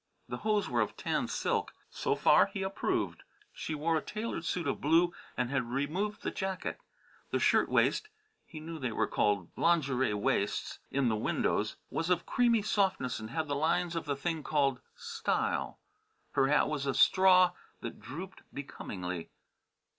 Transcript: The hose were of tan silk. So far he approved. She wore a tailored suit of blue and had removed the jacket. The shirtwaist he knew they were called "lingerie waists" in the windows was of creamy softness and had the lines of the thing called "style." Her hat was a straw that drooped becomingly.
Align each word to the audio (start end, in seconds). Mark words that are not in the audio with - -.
The 0.27 0.37
hose 0.37 0.67
were 0.67 0.81
of 0.81 0.97
tan 0.97 1.27
silk. 1.27 1.75
So 1.91 2.15
far 2.15 2.47
he 2.47 2.63
approved. 2.63 3.21
She 3.53 3.75
wore 3.75 3.97
a 3.97 4.01
tailored 4.01 4.45
suit 4.45 4.65
of 4.67 4.81
blue 4.81 5.13
and 5.37 5.51
had 5.51 5.69
removed 5.69 6.23
the 6.23 6.31
jacket. 6.31 6.79
The 7.29 7.37
shirtwaist 7.39 8.09
he 8.47 8.59
knew 8.59 8.79
they 8.79 8.91
were 8.93 9.05
called 9.05 9.51
"lingerie 9.55 10.13
waists" 10.13 10.79
in 10.89 11.07
the 11.07 11.15
windows 11.15 11.75
was 11.91 12.09
of 12.09 12.25
creamy 12.25 12.63
softness 12.63 13.19
and 13.19 13.29
had 13.29 13.47
the 13.47 13.53
lines 13.55 13.95
of 13.95 14.05
the 14.05 14.15
thing 14.15 14.41
called 14.41 14.79
"style." 14.95 15.77
Her 16.31 16.47
hat 16.47 16.67
was 16.67 16.87
a 16.87 16.95
straw 16.95 17.51
that 17.81 17.99
drooped 18.01 18.41
becomingly. 18.51 19.29